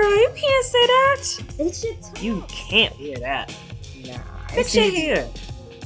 [0.00, 1.18] girl, you can't say that.
[1.56, 2.16] Fix your tongue.
[2.20, 3.54] You can't hear that.
[4.04, 4.18] Nah.
[4.48, 5.28] Fix your hair.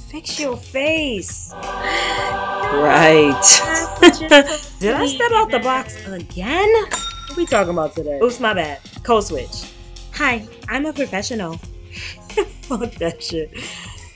[0.08, 1.52] Fix your face.
[1.52, 3.34] Right.
[4.80, 6.72] Did I step out the box again?
[7.28, 8.20] What we talking about today?
[8.22, 8.80] Oops, my bad.
[9.02, 9.72] Code switch.
[10.14, 11.54] Hi, I'm a professional.
[12.62, 13.52] Fuck that shit.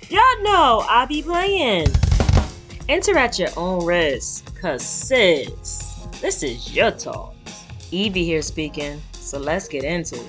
[0.09, 1.89] Y'all know I be playing.
[2.89, 7.35] Enter at your own risk, cause sis, this is your talk.
[7.91, 10.27] Evie here speaking, so let's get into it.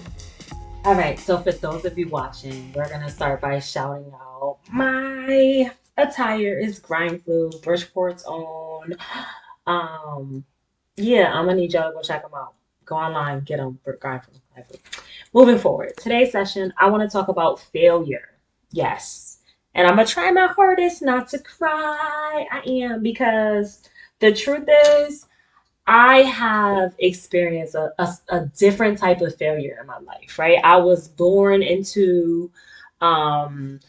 [0.83, 5.71] All right, so for those of you watching, we're gonna start by shouting out my
[5.97, 8.95] attire is Grime Flu, Bridgeport's own.
[9.67, 10.43] Um,
[10.97, 12.55] yeah, I'm gonna need y'all to go check them out.
[12.85, 14.79] Go online, get them for Grime Flu.
[15.33, 18.37] Moving forward, today's session, I want to talk about failure.
[18.71, 19.39] Yes,
[19.75, 22.47] and I'm gonna try my hardest not to cry.
[22.51, 23.87] I am because
[24.19, 25.25] the truth is,
[25.91, 30.59] I have experienced a, a, a different type of failure in my life, right?
[30.63, 32.51] I was born into,
[33.01, 33.79] um,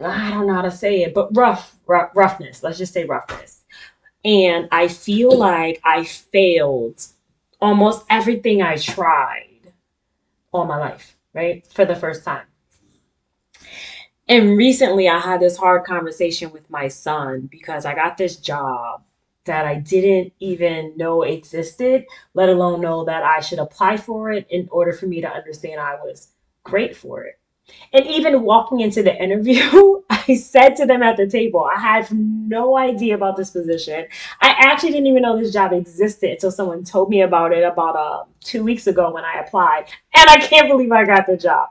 [0.00, 2.64] I don't know how to say it, but rough, rough, roughness.
[2.64, 3.62] Let's just say roughness.
[4.24, 7.06] And I feel like I failed
[7.60, 9.72] almost everything I tried
[10.50, 11.64] all my life, right?
[11.68, 12.46] For the first time.
[14.26, 19.04] And recently I had this hard conversation with my son because I got this job
[19.44, 24.46] that I didn't even know existed, let alone know that I should apply for it
[24.50, 26.28] in order for me to understand I was
[26.64, 27.38] great for it.
[27.92, 32.10] And even walking into the interview, I said to them at the table, I had
[32.12, 34.06] no idea about this position.
[34.40, 37.96] I actually didn't even know this job existed until someone told me about it about
[37.96, 39.86] uh, two weeks ago when I applied.
[40.14, 41.68] And I can't believe I got the job.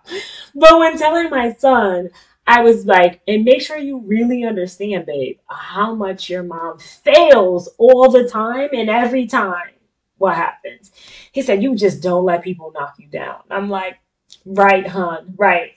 [0.55, 2.09] But when telling my son,
[2.45, 7.69] I was like, and make sure you really understand, babe, how much your mom fails
[7.77, 9.72] all the time and every time
[10.17, 10.91] what happens.
[11.31, 13.38] He said, You just don't let people knock you down.
[13.50, 13.97] I'm like,
[14.45, 15.72] Right, hon, right.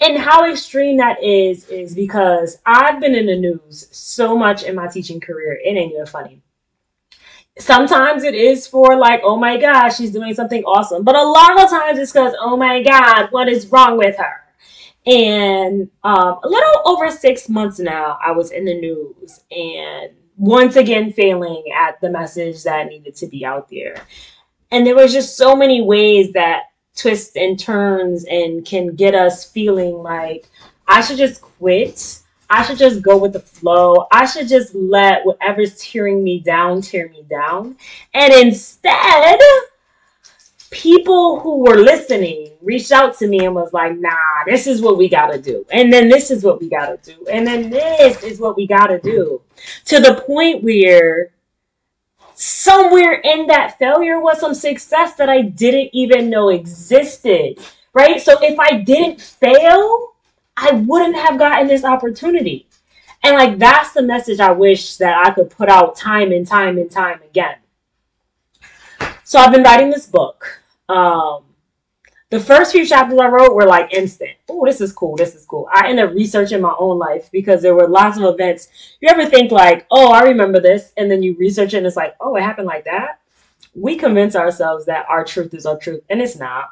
[0.00, 4.74] And how extreme that is, is because I've been in the news so much in
[4.74, 6.42] my teaching career, it ain't even funny.
[7.58, 11.04] Sometimes it is for like, oh my gosh, she's doing something awesome.
[11.04, 14.41] But a lot of times it's because, oh my God, what is wrong with her?
[15.06, 20.76] And um, a little over six months now, I was in the news and once
[20.76, 23.94] again failing at the message that needed to be out there.
[24.70, 26.64] And there was just so many ways that
[26.96, 30.46] twists and turns and can get us feeling like
[30.86, 32.20] I should just quit.
[32.48, 34.06] I should just go with the flow.
[34.12, 37.76] I should just let whatever's tearing me down tear me down.
[38.12, 39.38] And instead,
[40.72, 44.96] people who were listening reached out to me and was like, nah, this is what
[44.96, 45.64] we gotta do.
[45.70, 47.26] And then this is what we gotta do.
[47.30, 49.42] And then this is what we gotta do.
[49.86, 51.30] To the point where
[52.34, 57.58] somewhere in that failure was some success that I didn't even know existed.
[57.92, 58.20] Right?
[58.20, 60.14] So if I didn't fail,
[60.56, 62.66] I wouldn't have gotten this opportunity.
[63.22, 66.78] And like that's the message I wish that I could put out time and time
[66.78, 67.56] and time again.
[69.24, 70.61] So I've been writing this book.
[70.88, 71.44] Um,
[72.32, 74.32] the first few chapters I wrote were like instant.
[74.48, 75.16] Oh, this is cool.
[75.16, 75.68] This is cool.
[75.70, 78.68] I ended up researching my own life because there were lots of events.
[79.00, 81.94] You ever think like, oh, I remember this, and then you research it and it's
[81.94, 83.20] like, oh, it happened like that.
[83.74, 86.70] We convince ourselves that our truth is our truth, and it's not.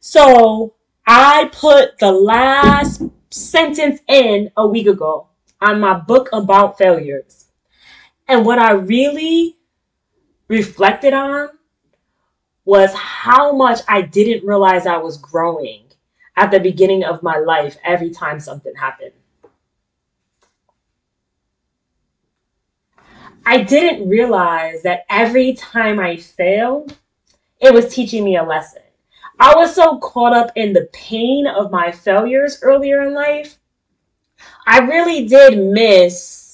[0.00, 0.74] So
[1.06, 5.28] I put the last sentence in a week ago
[5.60, 7.46] on my book about failures.
[8.26, 9.58] And what I really
[10.48, 11.50] reflected on
[12.66, 15.84] was how much I didn't realize I was growing
[16.36, 19.12] at the beginning of my life every time something happened.
[23.46, 26.98] I didn't realize that every time I failed,
[27.60, 28.82] it was teaching me a lesson.
[29.38, 33.58] I was so caught up in the pain of my failures earlier in life.
[34.66, 36.45] I really did miss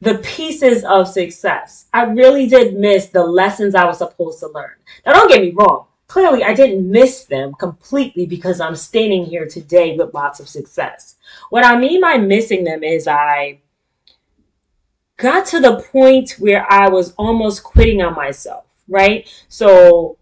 [0.00, 1.86] the pieces of success.
[1.92, 4.72] I really did miss the lessons I was supposed to learn.
[5.04, 5.86] Now, don't get me wrong.
[6.06, 11.16] Clearly, I didn't miss them completely because I'm standing here today with lots of success.
[11.50, 13.60] What I mean by missing them is I
[15.18, 19.30] got to the point where I was almost quitting on myself, right?
[19.48, 20.16] So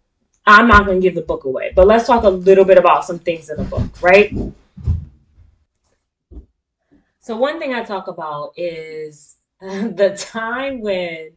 [0.44, 3.04] I'm not going to give the book away, but let's talk a little bit about
[3.04, 4.34] some things in the book, right?
[7.20, 11.30] So, one thing I talk about is the time when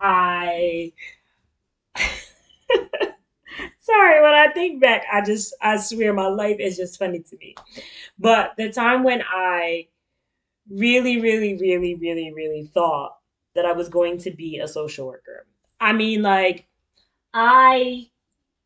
[0.00, 0.92] I
[3.80, 7.36] sorry when I think back I just I swear my life is just funny to
[7.38, 7.54] me.
[8.18, 9.88] But the time when I
[10.70, 13.16] really really really really really thought
[13.54, 15.46] that I was going to be a social worker.
[15.80, 16.66] I mean like
[17.34, 18.08] I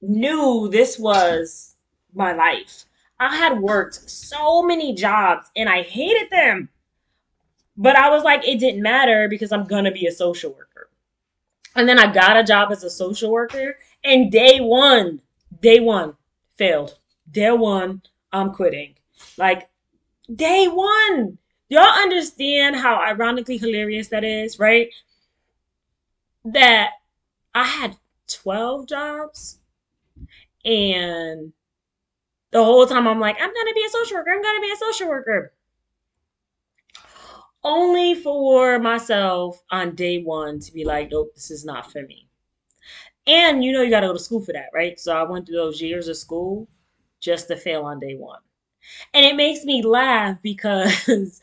[0.02, 1.76] knew this was
[2.14, 2.84] my life.
[3.20, 6.68] I had worked so many jobs and I hated them.
[7.81, 10.91] But I was like, it didn't matter because I'm going to be a social worker.
[11.75, 15.23] And then I got a job as a social worker, and day one,
[15.62, 16.15] day one,
[16.59, 16.99] failed.
[17.31, 18.97] Day one, I'm quitting.
[19.38, 19.71] Like,
[20.37, 21.38] day one.
[21.71, 24.93] Y'all understand how ironically hilarious that is, right?
[26.44, 26.91] That
[27.55, 27.97] I had
[28.29, 29.59] 12 jobs
[30.67, 31.55] and
[32.50, 34.77] the whole time I'm like, I'm gonna be a social worker, I'm gonna be a
[34.77, 35.53] social worker.
[37.64, 42.28] Only for myself on day one to be like, nope, this is not for me.
[43.26, 44.98] And you know, you gotta go to school for that, right?
[44.98, 46.68] So I went through those years of school
[47.20, 48.40] just to fail on day one.
[49.14, 51.40] And it makes me laugh because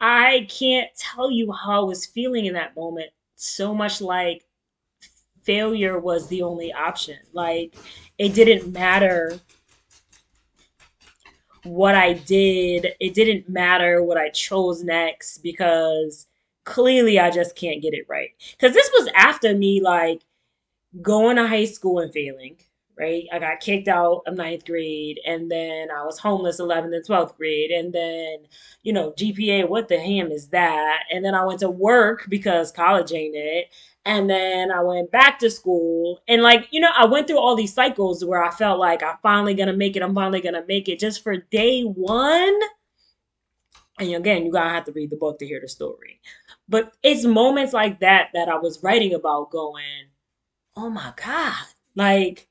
[0.00, 3.10] I can't tell you how I was feeling in that moment.
[3.36, 4.46] So much like
[5.42, 7.18] failure was the only option.
[7.32, 7.74] Like
[8.18, 9.40] it didn't matter
[11.64, 12.94] what I did.
[13.00, 16.26] It didn't matter what I chose next because
[16.64, 18.30] clearly I just can't get it right.
[18.52, 20.22] Because this was after me like
[21.02, 22.56] going to high school and failing,
[22.98, 23.24] right?
[23.32, 27.36] I got kicked out of ninth grade and then I was homeless 11th and 12th
[27.36, 27.70] grade.
[27.70, 28.38] And then,
[28.82, 31.04] you know, GPA, what the ham is that?
[31.10, 33.68] And then I went to work because college ain't it.
[34.06, 36.20] And then I went back to school.
[36.28, 39.16] And like, you know, I went through all these cycles where I felt like I'm
[39.22, 42.58] finally gonna make it, I'm finally gonna make it just for day one.
[43.98, 46.20] And again, you gotta have to read the book to hear the story.
[46.68, 50.08] But it's moments like that that I was writing about going,
[50.76, 52.48] oh my God, like,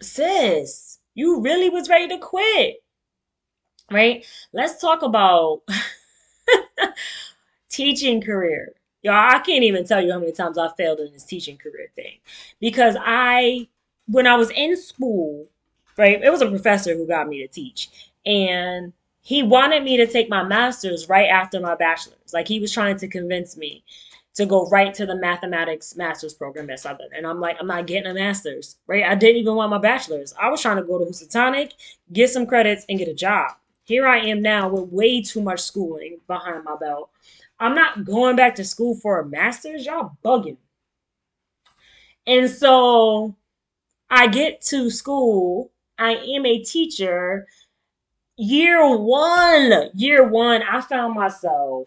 [0.00, 2.76] sis, you really was ready to quit.
[3.90, 4.24] Right?
[4.54, 5.62] Let's talk about
[7.68, 11.24] teaching career Y'all, I can't even tell you how many times I failed in this
[11.24, 12.18] teaching career thing.
[12.60, 13.68] Because I,
[14.06, 15.48] when I was in school,
[15.98, 18.12] right, it was a professor who got me to teach.
[18.24, 22.32] And he wanted me to take my master's right after my bachelor's.
[22.32, 23.84] Like he was trying to convince me
[24.34, 27.08] to go right to the mathematics master's program at Southern.
[27.14, 29.04] And I'm like, I'm not getting a master's, right?
[29.04, 30.32] I didn't even want my bachelor's.
[30.40, 31.72] I was trying to go to Housatonic,
[32.12, 33.52] get some credits, and get a job.
[33.84, 37.10] Here I am now with way too much schooling behind my belt.
[37.62, 39.86] I'm not going back to school for a master's.
[39.86, 40.56] Y'all bugging.
[42.26, 43.36] And so
[44.10, 45.70] I get to school.
[45.96, 47.46] I am a teacher.
[48.36, 51.86] Year one, year one, I found myself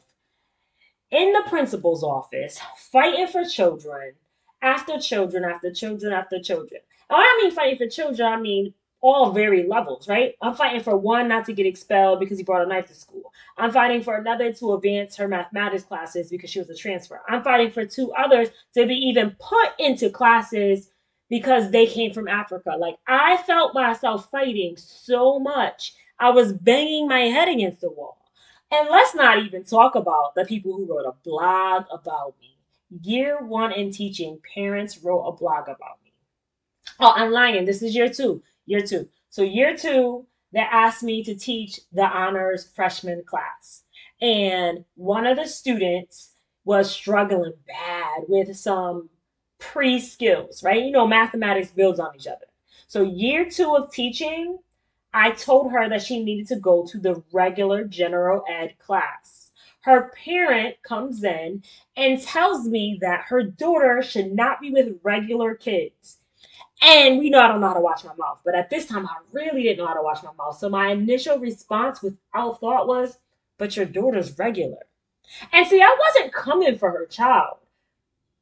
[1.12, 4.14] in the principal's office fighting for children
[4.62, 6.80] after children after children after children.
[7.10, 8.74] And I mean fighting for children, I mean
[9.06, 10.34] all very levels, right?
[10.42, 13.32] I'm fighting for one not to get expelled because he brought a knife to school.
[13.56, 17.22] I'm fighting for another to advance her mathematics classes because she was a transfer.
[17.30, 20.90] I'm fighting for two others to be even put into classes
[21.30, 22.78] because they came from Africa.
[22.80, 25.94] Like I felt myself fighting so much.
[26.20, 28.18] I was banging my head against the wall.
[28.72, 32.58] And let's not even talk about the people who wrote a blog about me.
[33.04, 36.12] Year one in teaching, parents wrote a blog about me.
[37.00, 37.66] Oh, I'm lying.
[37.66, 39.08] This is year two year two.
[39.30, 43.84] So year two, they asked me to teach the honors freshman class.
[44.22, 46.32] And one of the students
[46.64, 49.10] was struggling bad with some
[49.60, 50.84] pre skills, right?
[50.84, 52.46] You know, mathematics builds on each other.
[52.88, 54.60] So, year two of teaching,
[55.14, 59.52] I told her that she needed to go to the regular general ed class.
[59.82, 61.64] Her parent comes in
[61.96, 66.20] and tells me that her daughter should not be with regular kids.
[66.82, 69.08] And we know I don't know how to watch my mouth, but at this time
[69.08, 70.58] I really didn't know how to watch my mouth.
[70.58, 73.18] So my initial response without thought was,
[73.58, 74.80] but your daughter's regular.
[75.52, 77.58] And see, I wasn't coming for her child.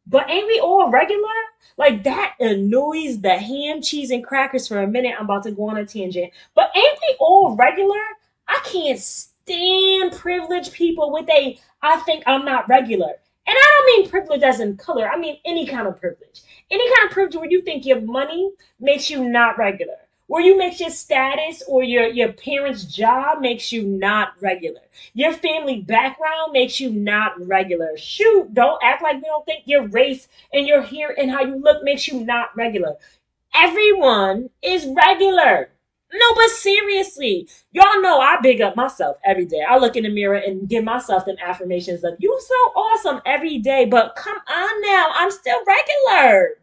[0.05, 1.29] But ain't we all regular?
[1.77, 5.15] Like that annoys the ham, cheese, and crackers for a minute.
[5.17, 6.31] I'm about to go on a tangent.
[6.55, 8.01] But ain't we all regular?
[8.47, 13.13] I can't stand privileged people with a I think I'm not regular.
[13.45, 16.41] And I don't mean privilege as in color, I mean any kind of privilege.
[16.71, 19.97] Any kind of privilege where you think your money makes you not regular,
[20.27, 24.79] where you makes your status or your, your parents' job makes you not regular.
[25.13, 27.97] Your family background makes you not regular.
[27.97, 31.55] Shoot, don't act like we don't think your race and your hair and how you
[31.55, 32.95] look makes you not regular.
[33.53, 35.69] Everyone is regular.
[36.13, 39.63] No, but seriously, y'all know I big up myself every day.
[39.67, 43.57] I look in the mirror and give myself them affirmations of you so awesome every
[43.57, 43.85] day.
[43.85, 46.59] But come on now, I'm still regular.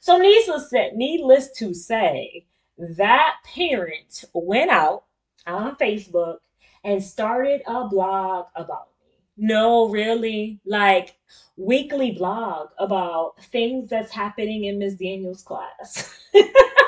[0.00, 2.44] So needless needless to say,
[2.78, 5.04] that parent went out
[5.46, 6.36] on Facebook
[6.84, 9.46] and started a blog about me.
[9.48, 11.16] No, really, like
[11.56, 16.20] weekly blog about things that's happening in Miss Daniels' class.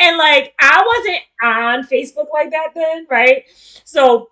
[0.00, 3.44] and like I wasn't on Facebook like that then, right?
[3.84, 4.30] So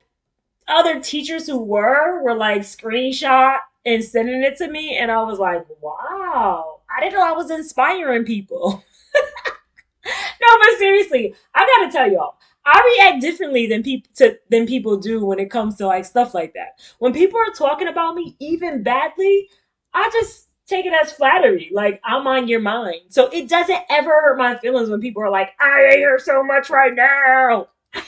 [0.69, 5.39] other teachers who were were like screenshot and sending it to me and I was
[5.39, 8.85] like, "Wow, I didn't know I was inspiring people."
[10.07, 14.67] no, but seriously, I got to tell y'all, I react differently than people to than
[14.67, 16.81] people do when it comes to like stuff like that.
[16.99, 19.49] When people are talking about me even badly,
[19.95, 21.71] I just take it as flattery.
[21.73, 23.01] Like I'm on your mind.
[23.09, 26.45] So it doesn't ever hurt my feelings when people are like, I hate her so
[26.45, 27.69] much right now.
[27.95, 28.05] I'm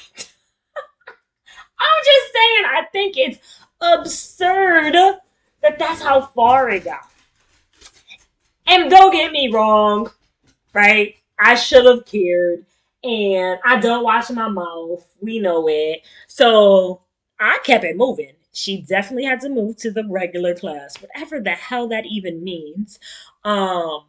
[2.05, 3.39] just saying, I think it's
[3.81, 4.95] absurd
[5.63, 7.11] that that's how far it got.
[8.67, 10.11] And don't get me wrong,
[10.75, 11.17] right?
[11.39, 12.67] I should have cared
[13.03, 15.07] and I don't wash my mouth.
[15.21, 16.03] We know it.
[16.27, 17.01] So
[17.39, 18.35] I kept it moving.
[18.53, 22.99] She definitely had to move to the regular class, whatever the hell that even means.
[23.45, 24.05] Um,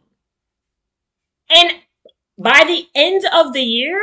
[1.50, 1.72] and
[2.38, 4.00] by the end of the year,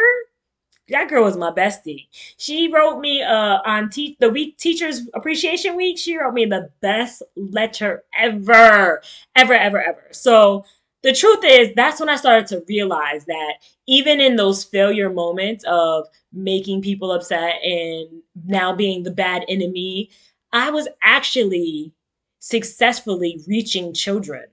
[0.90, 2.08] that girl was my bestie.
[2.38, 5.98] She wrote me uh on te- the week teachers appreciation week.
[6.00, 9.02] She wrote me the best letter ever,
[9.36, 10.08] ever, ever, ever.
[10.12, 10.66] So
[11.04, 13.56] the truth is, that's when I started to realize that
[13.88, 20.10] even in those failure moments of making people upset and now being the bad enemy,
[20.52, 21.94] I was actually
[22.40, 24.46] successfully reaching children,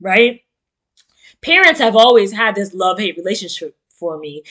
[0.00, 0.42] right?
[1.42, 4.42] Parents have always had this love hate relationship for me.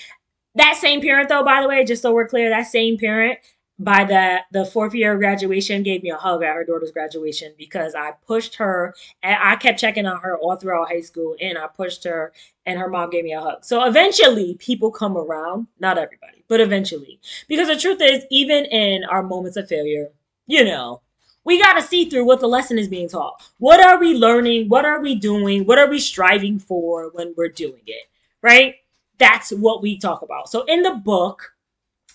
[0.56, 3.40] That same parent, though, by the way, just so we're clear, that same parent
[3.80, 7.54] by the the fourth year of graduation gave me a hug at her daughter's graduation
[7.58, 8.94] because I pushed her
[9.24, 12.32] and I kept checking on her all throughout high school and I pushed her
[12.66, 13.66] and her mom gave me a hug.
[13.66, 17.20] So eventually people come around, not everybody, but eventually.
[17.48, 20.10] Because the truth is even in our moments of failure,
[20.52, 21.02] you know,
[21.46, 23.42] we got to see through what the lesson is being taught.
[23.58, 24.68] What are we learning?
[24.68, 25.66] What are we doing?
[25.66, 28.10] What are we striving for when we're doing it?
[28.42, 28.76] Right?
[29.18, 30.50] That's what we talk about.
[30.50, 31.54] So in the book,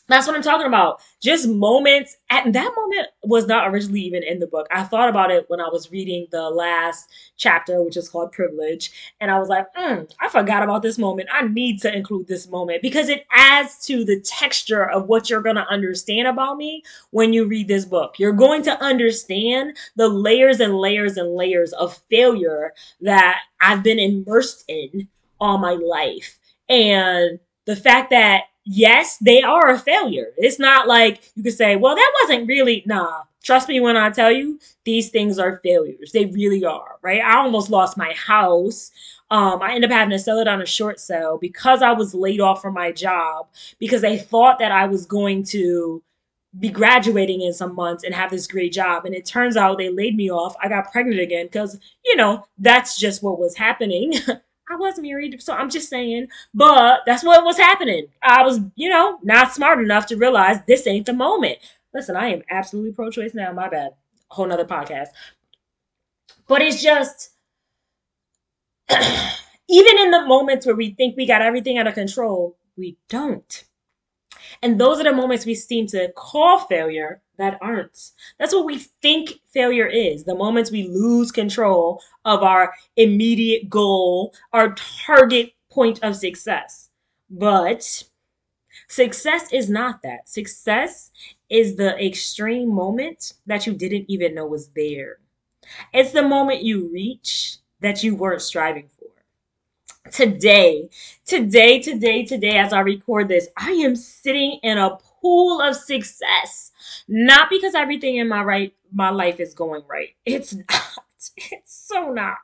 [0.09, 1.01] that's what I'm talking about.
[1.21, 2.17] Just moments.
[2.31, 4.67] At that moment was not originally even in the book.
[4.71, 9.15] I thought about it when I was reading the last chapter, which is called Privilege,
[9.21, 11.29] and I was like, mm, I forgot about this moment.
[11.33, 15.43] I need to include this moment because it adds to the texture of what you're
[15.43, 18.19] going to understand about me when you read this book.
[18.19, 23.99] You're going to understand the layers and layers and layers of failure that I've been
[23.99, 25.09] immersed in
[25.41, 30.33] all my life, and the fact that yes, they are a failure.
[30.37, 33.23] It's not like you could say, well, that wasn't really, nah.
[33.45, 36.13] Trust me when I tell you, these things are failures.
[36.13, 37.23] They really are, right?
[37.23, 38.91] I almost lost my house.
[39.31, 42.15] Um, I ended up having to sell it on a short sale because I was
[42.15, 46.03] laid off from my job because they thought that I was going to
[46.59, 49.07] be graduating in some months and have this great job.
[49.07, 50.57] And it turns out they laid me off.
[50.63, 54.15] I got pregnant again because, you know, that's just what was happening.
[54.69, 56.29] I was married, so I'm just saying.
[56.53, 58.09] But that's what was happening.
[58.23, 61.59] I was, you know, not smart enough to realize this ain't the moment.
[61.95, 63.53] Listen, I am absolutely pro choice now.
[63.53, 63.93] My bad.
[64.29, 65.09] Whole nother podcast.
[66.49, 67.31] But it's just,
[68.91, 73.65] even in the moments where we think we got everything under control, we don't.
[74.63, 78.11] And those are the moments we seem to call failure that aren't.
[78.39, 84.35] That's what we think failure is the moments we lose control of our immediate goal,
[84.53, 86.91] our target point of success.
[87.31, 88.05] But
[88.89, 90.29] success is not that.
[90.29, 91.11] Success
[91.51, 95.19] is the extreme moment that you didn't even know was there.
[95.93, 99.07] It's the moment you reach that you weren't striving for.
[100.11, 100.89] Today,
[101.25, 106.73] today, today, today, as I record this, I am sitting in a pool of success
[107.09, 110.15] not because everything in my right my life is going right.
[110.25, 110.83] It's not.
[111.37, 112.39] It's so not.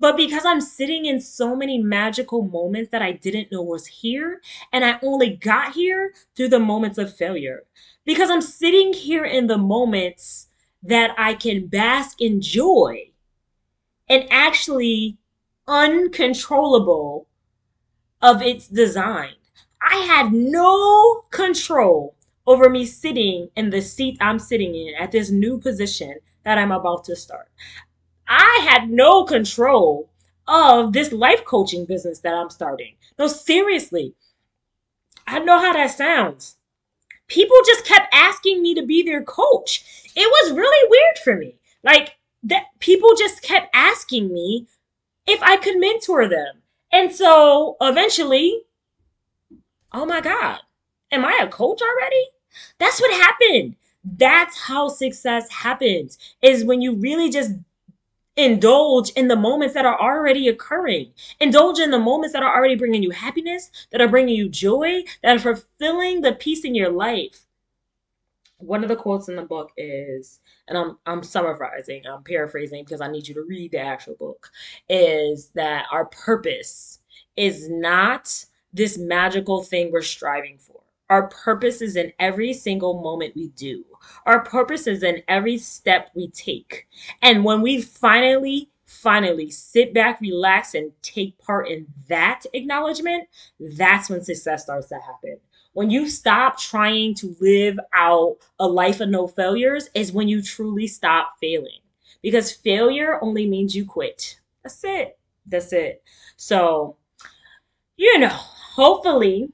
[0.00, 4.40] But because I'm sitting in so many magical moments that I didn't know was here
[4.72, 7.64] and I only got here through the moments of failure.
[8.04, 10.48] Because I'm sitting here in the moments
[10.82, 13.10] that I can bask in joy
[14.08, 15.18] and actually
[15.68, 17.26] uncontrollable
[18.22, 19.34] of its design.
[19.96, 22.14] I had no control
[22.46, 26.70] over me sitting in the seat I'm sitting in at this new position that I'm
[26.70, 27.48] about to start.
[28.28, 30.10] I had no control
[30.46, 32.96] of this life coaching business that I'm starting.
[33.18, 34.14] No, seriously.
[35.26, 36.56] I know how that sounds.
[37.26, 39.82] People just kept asking me to be their coach.
[40.14, 41.58] It was really weird for me.
[41.82, 44.68] Like that people just kept asking me
[45.26, 46.60] if I could mentor them.
[46.92, 48.65] And so eventually,
[49.92, 50.60] oh my God,
[51.12, 52.24] am I a coach already?
[52.78, 53.76] That's what happened.
[54.04, 57.52] That's how success happens is when you really just
[58.36, 61.10] Indulge in the moments that are already occurring.
[61.40, 65.04] Indulge in the moments that are already bringing you happiness, that are bringing you joy,
[65.22, 67.46] that are fulfilling the peace in your life.
[68.58, 73.00] One of the quotes in the book is, and I'm I'm summarizing, I'm paraphrasing because
[73.00, 74.50] I need you to read the actual book,
[74.90, 77.00] is that our purpose
[77.36, 78.44] is not
[78.76, 80.80] this magical thing we're striving for.
[81.08, 83.84] Our purpose is in every single moment we do.
[84.26, 86.88] Our purpose is in every step we take.
[87.22, 93.28] And when we finally, finally sit back, relax, and take part in that acknowledgement,
[93.60, 95.38] that's when success starts to happen.
[95.74, 100.42] When you stop trying to live out a life of no failures, is when you
[100.42, 101.80] truly stop failing.
[102.22, 104.40] Because failure only means you quit.
[104.62, 105.18] That's it.
[105.46, 106.02] That's it.
[106.36, 106.96] So,
[107.96, 108.36] you know,
[108.76, 109.48] hopefully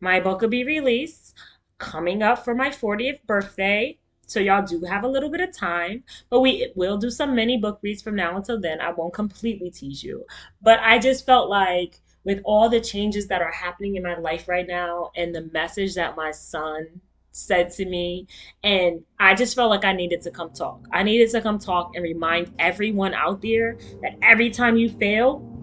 [0.00, 1.34] my book will be released
[1.78, 3.96] coming up for my 40th birthday.
[4.26, 7.58] So y'all do have a little bit of time, but we will do some mini
[7.58, 8.80] book reads from now until then.
[8.80, 10.24] I won't completely tease you,
[10.60, 14.48] but I just felt like with all the changes that are happening in my life
[14.48, 16.86] right now and the message that my son
[17.30, 18.26] said to me
[18.64, 20.88] and I just felt like I needed to come talk.
[20.92, 25.54] I needed to come talk and remind everyone out there that every time you fail,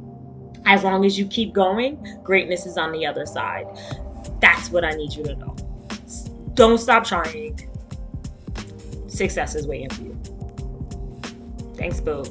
[0.65, 3.65] as long as you keep going, greatness is on the other side.
[4.39, 5.55] That's what I need you to know.
[6.53, 7.59] Don't stop trying.
[9.07, 10.17] Success is waiting for you.
[11.75, 12.23] Thanks, Boo.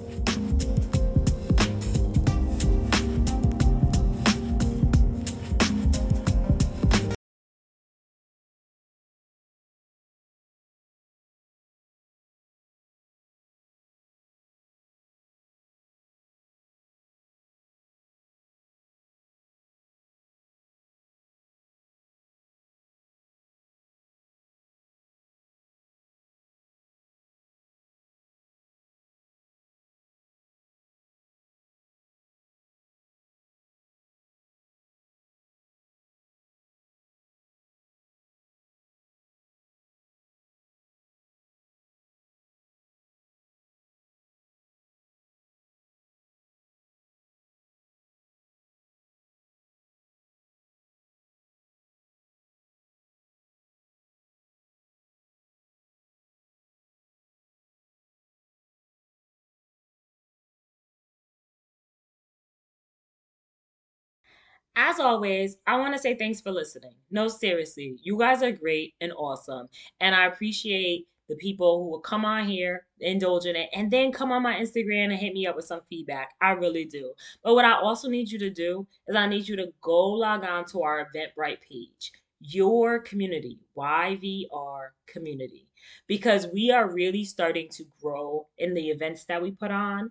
[64.76, 66.94] As always, I want to say thanks for listening.
[67.10, 69.68] No, seriously, you guys are great and awesome.
[70.00, 74.12] And I appreciate the people who will come on here, indulge in it, and then
[74.12, 76.30] come on my Instagram and hit me up with some feedback.
[76.42, 77.12] I really do.
[77.42, 80.44] But what I also need you to do is I need you to go log
[80.44, 85.68] on to our Eventbrite page, your community, YVR community,
[86.08, 90.10] because we are really starting to grow in the events that we put on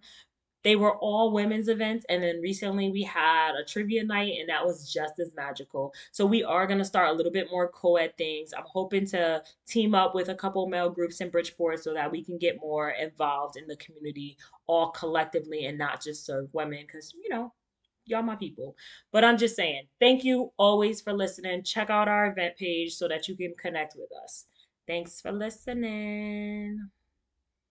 [0.63, 4.65] they were all women's events and then recently we had a trivia night and that
[4.65, 5.93] was just as magical.
[6.11, 8.53] So we are going to start a little bit more co-ed things.
[8.55, 12.23] I'm hoping to team up with a couple male groups in bridgeport so that we
[12.23, 17.13] can get more involved in the community all collectively and not just serve women because
[17.13, 17.53] you know
[18.05, 18.75] y'all my people.
[19.11, 21.63] But i'm just saying thank you always for listening.
[21.63, 24.45] Check out our event page so that you can connect with us.
[24.87, 26.89] Thanks for listening